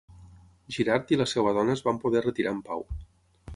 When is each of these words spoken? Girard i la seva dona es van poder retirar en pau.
Girard 0.77 1.13
i 1.15 1.19
la 1.21 1.27
seva 1.35 1.53
dona 1.59 1.77
es 1.79 1.85
van 1.89 2.01
poder 2.07 2.25
retirar 2.29 2.57
en 2.57 2.65
pau. 2.73 2.85